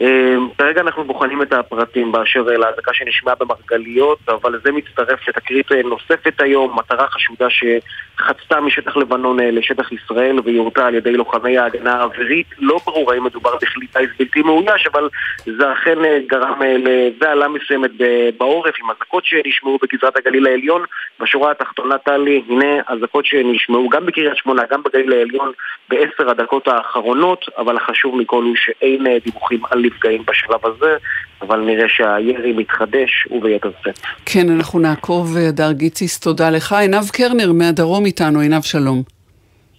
[0.00, 6.40] אה, כרגע אנחנו בוחנים את הפרטים באשר לאזעקה שנשמעה במרגליות, אבל זה מצטרף לתקרית נוספת
[6.40, 7.06] היום, מטרה
[7.42, 7.78] חשודה
[8.18, 12.46] שחצתה משטח לבנון לשטח ישראל ויורתה על ידי לוחמי ההגנה האווירית.
[12.58, 15.08] לא ברור האם מדובר בכלי טיס בלתי מאויש, אבל
[15.44, 17.90] זה אכן אה, גרם אה, לבהלה מסוימת
[18.38, 20.82] בעורף עם אזעקות שנשמעו בגזרת הגליל העליון.
[21.20, 25.52] בשורה התחתונה, טלי, הנה אזעקות שנשמעו גם בקריית שמונה, גם בגליל העליון
[25.88, 30.96] בעשר הדקות האחרונות, אבל החשוב מכל הוא שאין אה, דיווחים על נפגעים בשלב הזה,
[31.42, 33.98] אבל נראה שהירי מתחדש וביתר שאת.
[34.26, 36.72] כן, אנחנו נעקוב, הדר גיציס, תודה לך.
[36.72, 39.02] עינב קרנר מהדרום איתנו, עינב שלום.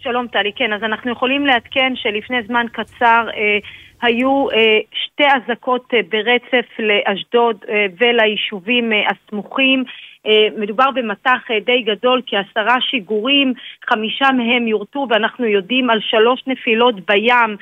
[0.02, 3.58] שלום טלי, כן, אז אנחנו יכולים לעדכן שלפני זמן קצר אה,
[4.02, 9.84] היו אה, שתי אזעקות אה, ברצף לאשדוד אה, וליישובים אה, הסמוכים.
[10.26, 13.54] אה, מדובר במטח אה, די גדול, כעשרה שיגורים,
[13.90, 17.58] חמישה מהם יורטו ואנחנו יודעים על שלוש נפילות בים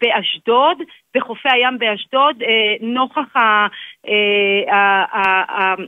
[0.00, 0.78] באשדוד,
[1.14, 3.66] בחופי הים באשדוד, אה, נוכח אה,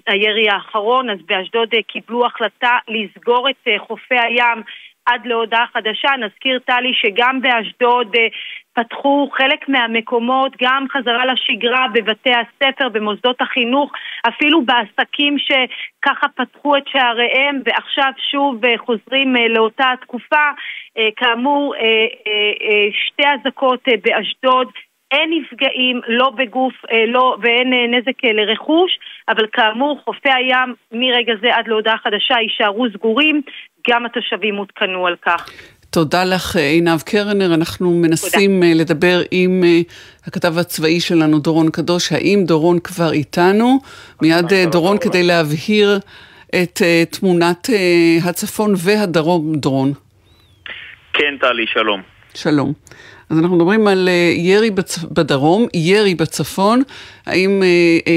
[0.06, 4.62] הירי האחרון, אז באשדוד אה, קיבלו החלטה לסגור את אה, חופי הים
[5.06, 6.08] עד להודעה חדשה.
[6.18, 8.26] נזכיר, טלי, שגם באשדוד אה,
[8.72, 13.92] פתחו חלק מהמקומות, גם חזרה לשגרה בבתי הספר, במוסדות החינוך,
[14.28, 20.50] אפילו בעסקים שככה פתחו את שעריהם ועכשיו שוב אה, חוזרים אה, לאותה התקופה.
[20.98, 21.80] אה, כאמור, אה,
[22.26, 24.68] אה, שתי אזעקות באשדוד.
[25.10, 26.72] אין נפגעים, לא בגוף
[27.08, 33.42] לא, ואין נזק לרכוש, אבל כאמור חופי הים מרגע זה עד להודעה חדשה יישארו סגורים,
[33.90, 35.50] גם התושבים עודכנו על כך.
[35.90, 37.54] תודה לך, עינב קרנר.
[37.54, 38.82] אנחנו מנסים תודה.
[38.82, 39.64] לדבר עם
[40.26, 42.12] הכתב הצבאי שלנו, דורון קדוש.
[42.12, 43.78] האם דורון כבר איתנו?
[44.22, 45.98] מיד דורון כדי להבהיר
[46.62, 47.68] את תמונת
[48.24, 49.92] הצפון והדרום, דורון.
[51.18, 52.02] כן, טלי, שלום.
[52.34, 52.72] שלום.
[53.30, 54.98] אז אנחנו מדברים על ירי בצ...
[54.98, 56.82] בדרום, ירי בצפון.
[57.26, 57.62] האם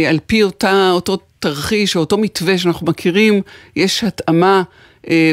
[0.10, 3.42] על פי אותה, אותו תרחיש או אותו מתווה שאנחנו מכירים,
[3.76, 4.62] יש התאמה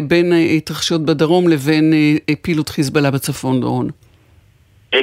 [0.03, 1.93] בין התרחשויות בדרום לבין
[2.43, 3.89] פעילות חיזבאללה בצפון, דורון?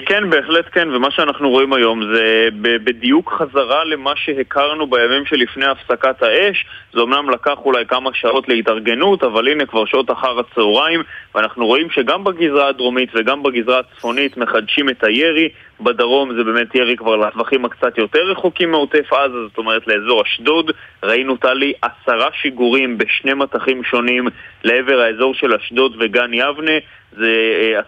[0.06, 2.48] כן, בהחלט כן, ומה שאנחנו רואים היום זה
[2.84, 6.66] בדיוק חזרה למה שהכרנו בימים שלפני הפסקת האש.
[6.94, 11.02] זה אומנם לקח אולי כמה שעות להתארגנות, אבל הנה כבר שעות אחר הצהריים,
[11.36, 15.50] ואנחנו רואים שגם בגזרה הדרומית וגם בגזרה הצפונית מחדשים את הירי.
[15.82, 20.72] בדרום זה באמת ירי כבר לטווחים הקצת יותר רחוקים מעוטף עזה, זאת אומרת לאזור אשדוד.
[21.04, 24.28] ראינו, טלי, עשרה שיגורים בשני מטחים שונים
[24.64, 26.78] לעבר האזור של אשדוד וגן יבנה.
[27.18, 27.32] זה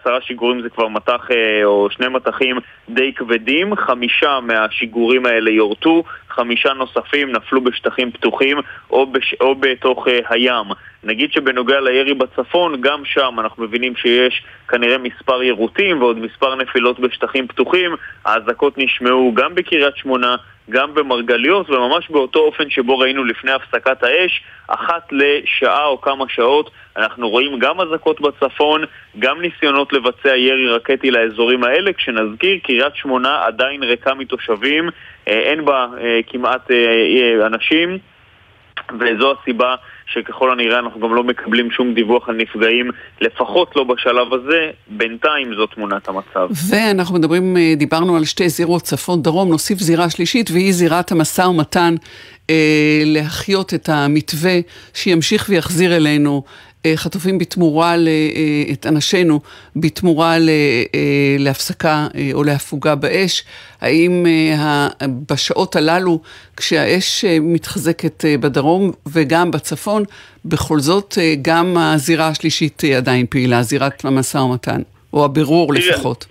[0.00, 1.28] עשרה שיגורים זה כבר מטח
[1.64, 2.56] או שני מטחים
[2.88, 6.04] די כבדים, חמישה מהשיגורים האלה יורטו,
[6.36, 8.56] חמישה נוספים נפלו בשטחים פתוחים
[8.90, 9.34] או, בש...
[9.40, 10.66] או בתוך uh, הים.
[11.06, 17.00] נגיד שבנוגע לירי בצפון, גם שם אנחנו מבינים שיש כנראה מספר יירוטים ועוד מספר נפילות
[17.00, 17.94] בשטחים פתוחים.
[18.24, 20.36] האזעקות נשמעו גם בקריית שמונה,
[20.70, 26.70] גם במרגליות, וממש באותו אופן שבו ראינו לפני הפסקת האש, אחת לשעה או כמה שעות
[26.96, 28.84] אנחנו רואים גם אזעקות בצפון,
[29.18, 34.88] גם ניסיונות לבצע ירי רקטי לאזורים האלה, כשנזכיר, קריית שמונה עדיין ריקה מתושבים,
[35.26, 35.86] אין בה
[36.26, 36.70] כמעט
[37.46, 37.98] אנשים,
[39.00, 39.74] וזו הסיבה
[40.06, 42.90] שככל הנראה אנחנו גם לא מקבלים שום דיווח על נפגעים,
[43.20, 46.48] לפחות לא בשלב הזה, בינתיים זו תמונת המצב.
[46.70, 51.94] ואנחנו מדברים, דיברנו על שתי זירות, צפון דרום, נוסיף זירה שלישית, והיא זירת המשא ומתן
[52.50, 54.58] אה, להחיות את המתווה
[54.94, 56.42] שימשיך ויחזיר אלינו
[56.96, 57.94] חטופים בתמורה,
[58.72, 59.40] את אנשינו,
[59.76, 60.36] בתמורה
[61.38, 63.44] להפסקה או להפוגה באש.
[63.80, 64.26] האם
[65.30, 66.20] בשעות הללו,
[66.56, 70.04] כשהאש מתחזקת בדרום וגם בצפון,
[70.44, 76.26] בכל זאת גם הזירה השלישית עדיין פעילה, זירת המשא ומתן, או הבירור לפחות.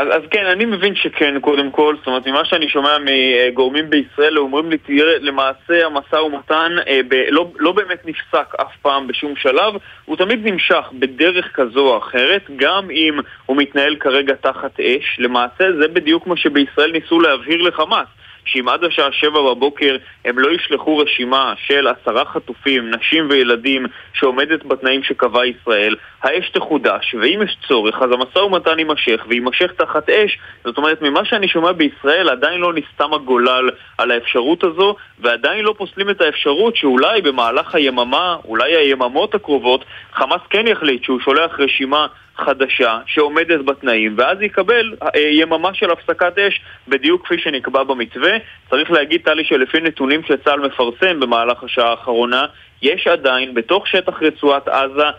[0.00, 1.96] אז, אז כן, אני מבין שכן, קודם כל.
[1.98, 7.14] זאת אומרת, ממה שאני שומע מגורמים בישראל, אומרים לי, תראה, למעשה המשא ומתן אה, ב,
[7.30, 9.74] לא, לא באמת נפסק אף פעם בשום שלב,
[10.04, 15.16] הוא תמיד נמשך בדרך כזו או אחרת, גם אם הוא מתנהל כרגע תחת אש.
[15.18, 18.06] למעשה זה בדיוק מה שבישראל ניסו להבהיר לחמאס.
[18.46, 24.64] שאם עד השעה שבע בבוקר הם לא ישלחו רשימה של עשרה חטופים, נשים וילדים, שעומדת
[24.64, 30.38] בתנאים שקבעה ישראל, האש תחודש, ואם יש צורך, אז המשא ומתן יימשך, ויימשך תחת אש.
[30.64, 35.74] זאת אומרת, ממה שאני שומע בישראל, עדיין לא נסתם הגולל על האפשרות הזו, ועדיין לא
[35.78, 42.06] פוסלים את האפשרות שאולי במהלך היממה, אולי היממות הקרובות, חמאס כן יחליט שהוא שולח רשימה
[42.38, 48.32] חדשה שעומדת בתנאים, ואז יקבל אה, יממה של הפסקת אש בדיוק כפי שנקבע במתווה.
[48.70, 52.46] צריך להגיד, טלי, שלפי נתונים שצה"ל מפרסם במהלך השעה האחרונה,
[52.82, 55.10] יש עדיין בתוך שטח רצועת עזה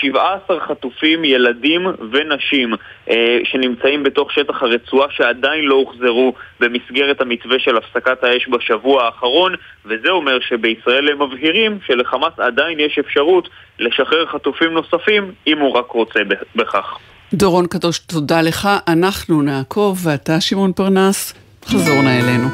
[0.00, 2.74] 17 חטופים, ילדים ונשים
[3.10, 9.54] אה, שנמצאים בתוך שטח הרצועה שעדיין לא הוחזרו במסגרת המתווה של הפסקת האש בשבוע האחרון
[9.84, 13.48] וזה אומר שבישראל הם מבהירים שלחמאס עדיין יש אפשרות
[13.78, 16.20] לשחרר חטופים נוספים אם הוא רק רוצה
[16.56, 16.98] בכך.
[17.34, 18.68] דורון קדוש, תודה לך.
[18.88, 22.48] אנחנו נעקוב, ואתה, שמעון פרנס, חזור נא אלינו.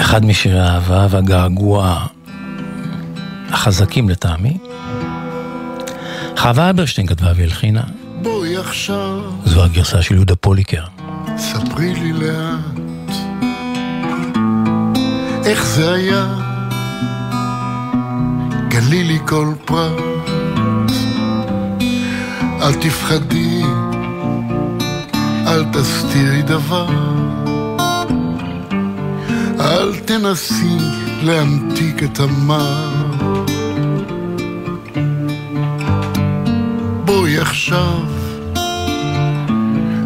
[0.00, 1.94] אחד משירי האהבה והגעגוע
[3.52, 4.58] החזקים לטעמי.
[6.36, 7.82] חווה אלברשטיין כתבה והלחינה.
[8.22, 9.20] בואי עכשיו.
[9.44, 10.84] זו הגרסה של יהודה פוליקר.
[11.36, 12.80] ספרי לי לאט
[15.44, 16.26] איך זה היה.
[18.68, 20.00] גלי לי כל פרט.
[22.62, 23.62] אל תפחדי,
[25.46, 26.88] אל תסתירי דבר.
[29.60, 30.76] אל תנסי
[31.22, 33.09] להמתיק את המר.
[37.72, 38.02] עכשיו,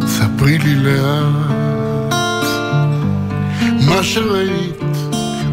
[0.06, 2.14] ספרי לי לאט
[3.86, 4.96] מה שראית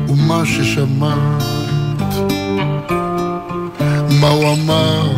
[0.10, 1.44] ומה ששמעת,
[4.22, 5.12] מה הוא אמר,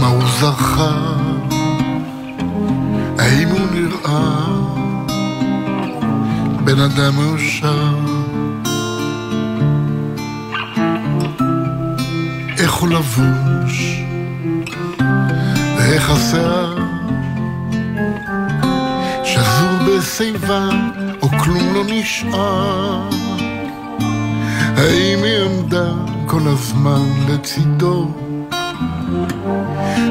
[0.00, 1.16] מה הוא זכר,
[3.18, 4.46] האם הוא נראה?
[6.64, 7.94] בן אדם מאושר.
[12.58, 14.00] איך הוא לבוש,
[15.90, 16.76] ואיך השיער,
[19.24, 20.68] שזור בשיבה,
[21.22, 23.08] או כלום לא נשאר.
[24.76, 25.92] האם היא עמדה
[26.26, 28.10] כל הזמן לצידו?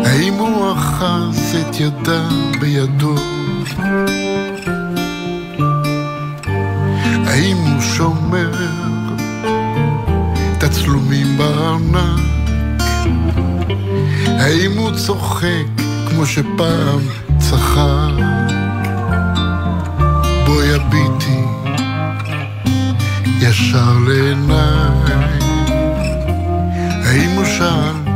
[0.06, 2.28] האם הוא אחז את ידה
[2.60, 3.16] בידו?
[7.26, 8.52] האם הוא שומר
[10.60, 12.18] תצלומים בארנק?
[14.40, 15.66] האם הוא צוחק
[16.10, 17.00] כמו שפעם
[17.38, 18.12] צחק?
[20.46, 21.42] בואי הביטי
[23.42, 25.14] ישר לעיניי
[27.06, 28.14] האם הוא שאל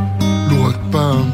[0.50, 1.30] לו רק פעם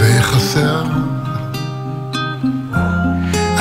[0.00, 0.84] ואיך השיער?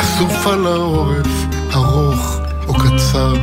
[0.02, 3.34] אסוף על העורף, ארוך או קצר?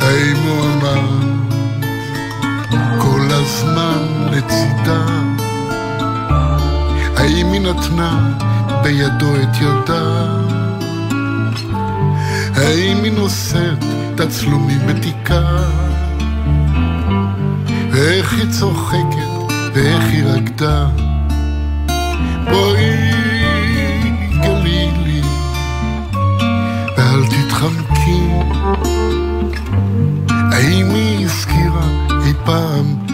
[0.00, 1.02] האם הוא אמר
[2.98, 5.06] כל הזמן לצידה?
[7.16, 8.38] האם היא נתנה
[8.82, 10.26] בידו את ידה?
[12.54, 13.84] האם היא נושאת
[14.16, 15.42] תצלומים בתיקה?
[18.02, 20.86] ואיך היא צוחקת ואיך היא רקדה?
[22.50, 23.12] בואי
[24.42, 25.22] גלי לי
[26.96, 28.28] ואל תתחמקי
[30.28, 31.88] האם היא הזכירה
[32.26, 33.11] אי פעם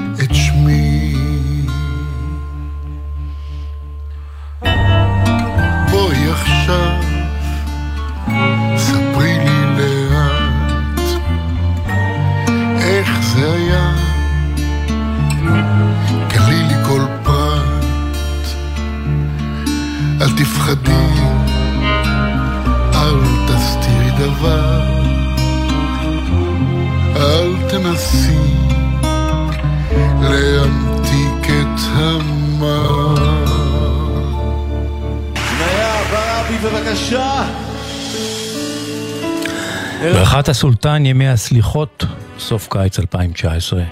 [40.49, 42.05] ברכת הסולטן ימי הסליחות,
[42.39, 43.83] סוף קיץ 2019.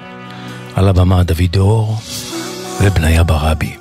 [0.74, 1.96] על הבמה דוד דור
[2.82, 3.75] ובניה ברבי.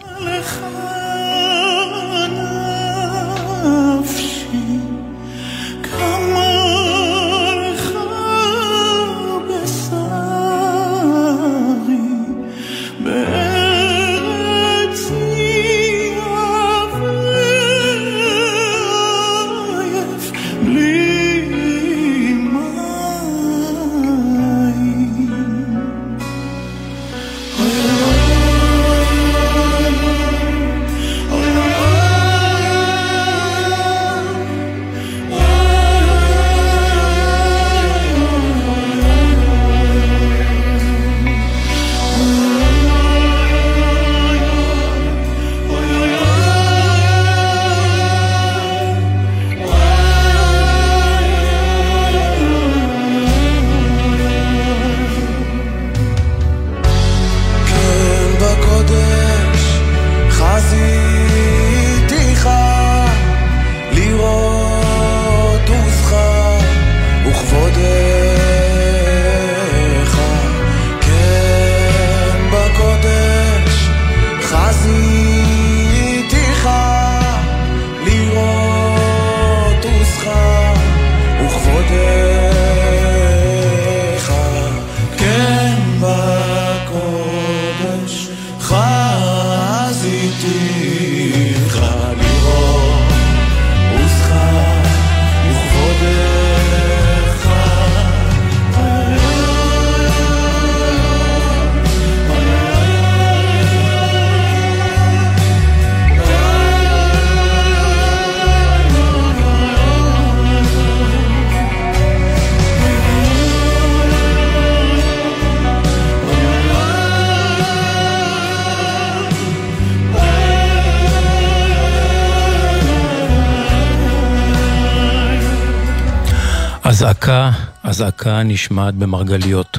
[127.96, 129.78] אזעקה, נשמעת במרגליות.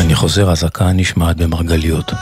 [0.00, 2.12] אני חוזר, אזעקה נשמעת במרגליות.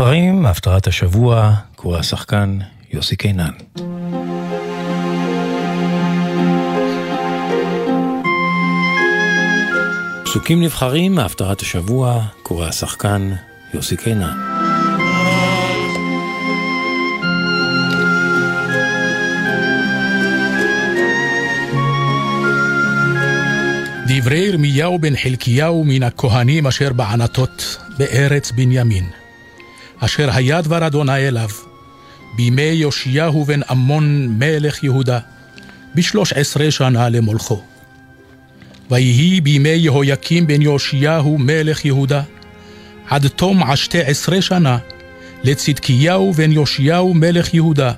[0.00, 2.58] פסוקים נבחרים, מהפטרת השבוע, קורא השחקן
[2.92, 3.50] יוסי קינן.
[10.24, 13.32] פסוקים נבחרים, מהפטרת השבוע, קורא השחקן
[13.74, 14.36] יוסי קינן.
[24.08, 29.19] דברי ירמיהו בן חלקיהו מן הכהנים אשר בענתות בארץ בנימין.
[30.00, 31.48] אשר היה דבר אדוני אליו,
[32.36, 35.18] בימי יאשיהו בן עמון מלך יהודה,
[35.94, 37.62] בשלוש עשרה שנה למולכו.
[38.90, 42.22] ויהי בימי יהויקים בן יאשיהו מלך יהודה,
[43.08, 44.78] עד תום עשתי עשרה שנה,
[45.44, 47.92] לצדקיהו בן יאשיהו מלך יהודה,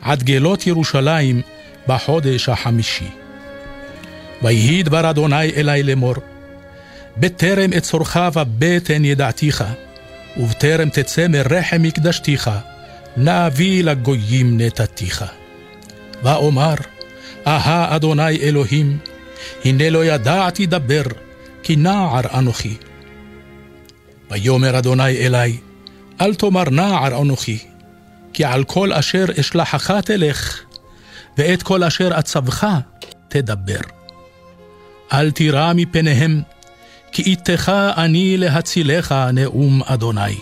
[0.00, 1.40] עד גלות ירושלים
[1.86, 3.08] בחודש החמישי.
[4.42, 6.14] ויהי דבר אדוני אלי לאמור,
[7.16, 9.64] בטרם אצורך בבטן ידעתיך,
[10.36, 12.50] ובטרם תצא מרחם מקדשתיך,
[13.16, 15.24] נא אביא לגויים נתתיך.
[16.22, 16.74] ואומר,
[17.46, 18.98] אהה אדוני אלוהים,
[19.64, 21.02] הנה לא ידעתי דבר,
[21.62, 22.76] כי נער אנוכי.
[24.30, 25.56] ויאמר אדוני אלי,
[26.20, 27.58] אל תאמר נער אנוכי,
[28.32, 30.60] כי על כל אשר אשלחך תלך,
[31.38, 32.66] ואת כל אשר אצבך
[33.28, 33.80] תדבר.
[35.12, 36.42] אל תירא מפניהם,
[37.12, 40.38] כי איתך אני להצילך נאום אדוני.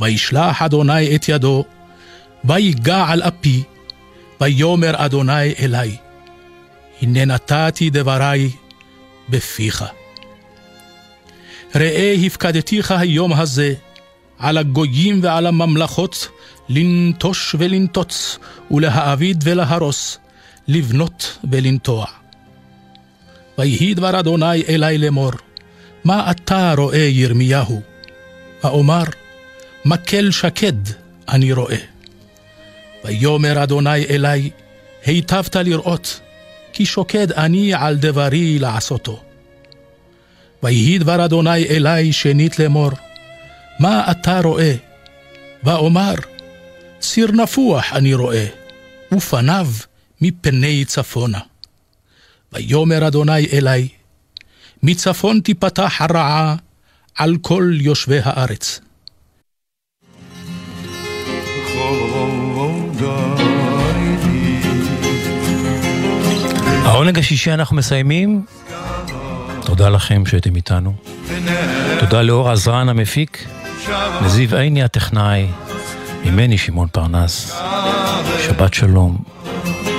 [0.00, 1.64] וישלח אדוני את ידו,
[2.44, 3.62] ויגע על אפי,
[4.40, 5.96] ויאמר אדוני אלי,
[7.02, 8.50] הנה נתתי דברי
[9.28, 9.84] בפיך.
[11.74, 13.74] ראה הפקדתיך היום הזה
[14.38, 16.28] על הגויים ועל הממלכות
[16.68, 18.38] לנטוש ולנטוץ,
[18.70, 20.18] ולהעביד ולהרוס,
[20.68, 22.17] לבנות ולנטוע.
[23.58, 25.32] ויהי דבר אדוני אלי לאמור,
[26.04, 27.80] מה אתה רואה ירמיהו?
[28.64, 29.02] ואומר,
[29.84, 30.72] מקל שקד
[31.28, 31.76] אני רואה.
[33.04, 34.50] ויאמר אדוני אלי,
[35.04, 36.20] היטבת לראות,
[36.72, 39.22] כי שוקד אני על דברי לעשותו.
[40.62, 42.90] ויהי דבר אדוני אלי שנית לאמור,
[43.80, 44.74] מה אתה רואה?
[45.64, 46.14] ואומר,
[47.00, 48.46] ציר נפוח אני רואה,
[49.12, 49.66] ופניו
[50.20, 51.47] מפני צפונה.
[52.52, 53.88] ויאמר אדוני אלי,
[54.82, 56.56] מצפון תיפתח הרעה
[57.14, 58.80] על כל יושבי הארץ.
[66.84, 68.44] העונג השישי אנחנו מסיימים.
[69.64, 70.92] תודה לכם שהייתם איתנו.
[72.00, 73.46] תודה לאור עזרן המפיק,
[74.24, 75.46] לזיו עיני הטכנאי,
[76.24, 77.60] ממני שמעון פרנס.
[78.46, 79.18] שבת שלום,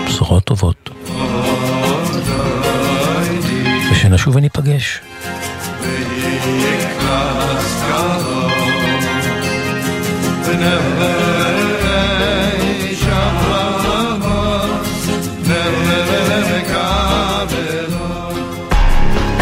[0.05, 0.89] בשורות טובות.
[4.09, 5.01] ושנשוב וניפגש.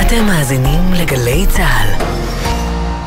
[0.01, 2.06] אתם מאזינים לגלי צה"ל.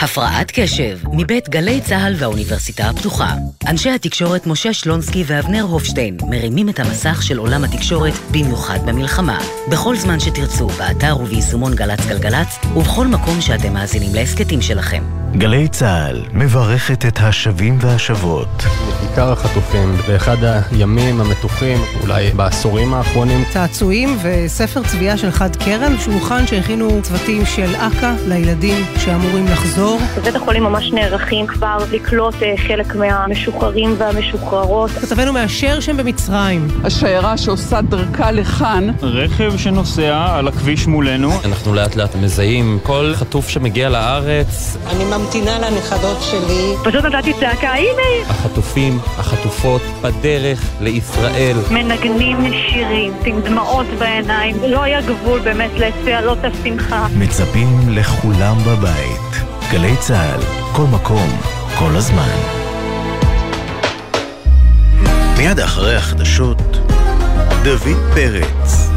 [0.00, 3.34] הפרעת קשב, מבית גלי צה"ל והאוניברסיטה הפתוחה.
[3.66, 9.38] אנשי התקשורת משה שלונסקי ואבנר הופשטיין מרימים את המסך של עולם התקשורת, במיוחד במלחמה.
[9.70, 15.25] בכל זמן שתרצו, באתר וביישומון גל"צ גלגלצ, ובכל מקום שאתם מאזינים להסכתים שלכם.
[15.34, 18.48] גלי צה"ל מברכת את השבים והשבות.
[18.88, 20.36] בכיכר החטופים, באחד
[20.70, 23.44] הימים המתוחים, אולי בעשורים האחרונים.
[23.50, 30.00] צעצועים וספר צביעה של חד קרן, שולחן שהכינו צוותים של אכ"א לילדים שאמורים לחזור.
[30.16, 34.90] בבית החולים ממש נערכים כבר לקלוט אה, חלק מהמשוחררים והמשוחררות.
[34.90, 36.68] כתבנו מאשר שהם במצרים.
[36.84, 38.90] השיירה שעושה דרכה לכאן.
[39.02, 41.32] רכב שנוסע על הכביש מולנו.
[41.44, 44.76] אנחנו לאט לאט מזהים כל חטוף שמגיע לארץ.
[44.90, 46.74] אני ממתינה לנכדות שלי.
[46.84, 48.28] פשוט נתתי צעקה, הנה!
[48.28, 51.56] החטופים, החטופות, בדרך לישראל.
[51.70, 54.56] מנגנים שירים, עם דמעות בעיניים.
[54.68, 57.06] לא היה גבול באמת לצהלות השמחה.
[57.18, 59.44] מצפים לכולם בבית.
[59.72, 60.40] גלי צה"ל,
[60.72, 61.28] כל מקום,
[61.78, 62.36] כל הזמן.
[65.38, 66.62] מיד אחרי החדשות,
[67.64, 68.95] דוד פרץ.